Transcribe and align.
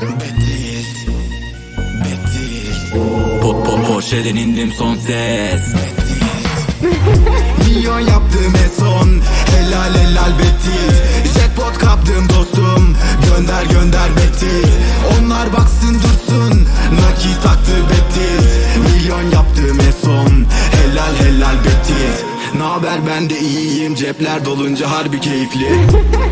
Betil 0.00 0.86
Betil 2.02 3.40
Po 3.42 3.50
po 3.64 3.74
Porsche'den 3.86 4.36
indim 4.36 4.72
son 4.72 4.94
ses 4.96 5.74
Milyon 7.58 8.00
yaptım 8.00 8.52
en 8.64 8.80
son 8.80 9.20
Helal 9.52 9.94
helal 9.94 10.32
betil 10.38 10.94
Jackpot 11.34 11.78
kaptım 11.78 12.28
dostum 12.28 12.96
Gönder 13.24 13.64
gönder 13.64 14.10
betil 14.16 14.68
Onlar 15.18 15.52
baksın 15.52 15.94
dursun 15.94 16.66
Nakit 17.00 17.42
taktı 17.42 17.72
betil 17.90 18.44
Milyon 18.82 19.30
yaptım 19.30 19.78
en 19.80 20.06
son 20.06 20.46
Helal 20.72 21.14
helal 21.26 21.56
betil 21.64 22.38
Naber 22.58 23.06
ben 23.06 23.30
de 23.30 23.40
iyiyim 23.40 23.94
Cepler 23.94 24.44
dolunca 24.44 24.90
harbi 24.90 25.20
keyifli 25.20 25.68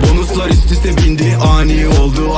Bonuslar 0.03 0.51
üst 0.51 0.71
üste 0.71 0.97
bindi 0.97 1.37
Ani 1.57 1.89
oldu 1.89 2.35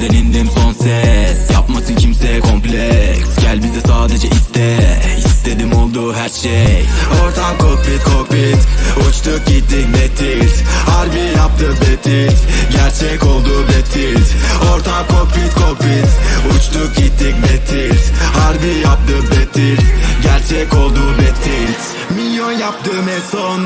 Porsche'den 0.00 0.16
indim 0.16 0.48
son 0.54 0.72
ses? 0.72 1.50
Yapmasın 1.52 1.94
kimse 1.94 2.40
kompleks. 2.40 3.36
Gel 3.40 3.62
bize 3.62 3.80
sadece 3.86 4.28
iste. 4.28 4.78
İstedim 5.18 5.72
oldu 5.72 6.14
her 6.14 6.28
şey. 6.28 6.86
Ortam 7.24 7.58
kokpit 7.58 8.04
kokpit. 8.04 8.58
Uçtuk 9.08 9.46
gittik 9.46 9.86
betilt 9.94 10.52
Harbi 10.86 11.36
yaptı 11.36 11.74
betilt 11.80 12.36
Gerçek 12.72 13.26
oldu 13.26 13.64
betilt 13.68 14.28
Ortam 14.74 15.06
kokpit 15.06 15.54
kokpit. 15.54 16.06
Uçtuk 16.56 16.96
gittik 16.96 17.34
betilt 17.42 18.02
Harbi 18.32 18.80
yaptı 18.84 19.14
betilt 19.30 19.80
Gerçek 20.22 20.74
oldu 20.74 21.00
betilt 21.18 21.80
Milyon 22.16 22.52
yaptım 22.52 23.08
en 23.16 23.30
son 23.30 23.60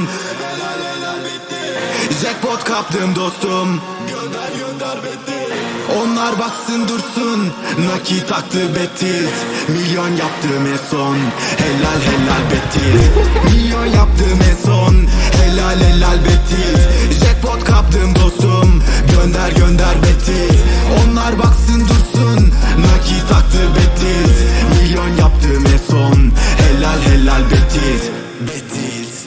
Jackpot 2.10 2.64
kaptım 2.64 3.14
dostum. 3.16 3.80
Gönder 4.08 4.50
gönder 4.58 4.98
Betis 5.04 5.54
Onlar 5.98 6.38
baksın 6.38 6.88
dursun. 6.88 7.52
Nakit 7.86 8.32
aktı 8.32 8.58
Betis 8.74 9.34
Milyon 9.68 10.08
yaptım 10.08 10.66
en 10.72 10.90
son. 10.90 11.16
Helal 11.62 12.00
helal 12.08 12.44
Betis 12.50 13.10
Milyon 13.44 13.86
yaptım 13.86 14.38
en 14.50 14.66
son. 14.66 15.06
Helal 15.42 15.80
helal 15.80 16.18
Betis 16.24 17.20
Jackpot 17.20 17.64
kaptım 17.64 18.14
dostum. 18.14 18.82
Gönder 19.10 19.50
gönder 19.52 20.02
Betis 20.02 20.60
Onlar 21.02 21.38
baksın 21.38 21.80
dursun. 21.80 22.52
Nakit 22.78 23.32
aktı 23.32 23.58
Betis 23.76 24.36
Milyon 24.82 25.16
yaptım 25.16 25.64
en 25.74 25.92
son. 25.92 26.32
Helal 26.58 27.00
helal 27.00 27.50
Betis 27.50 28.02
Betis 28.40 29.24